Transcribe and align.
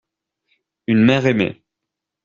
Une 0.87 1.05
mère 1.05 1.27
aimée. 1.27 1.63